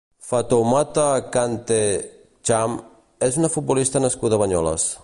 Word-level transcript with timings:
Fatoumata 0.27 1.03
Kanteh 1.35 1.91
Cham 2.51 2.75
és 3.29 3.39
una 3.43 3.53
futbolista 3.59 4.05
nascuda 4.09 4.39
a 4.41 4.47
Banyoles. 4.47 4.91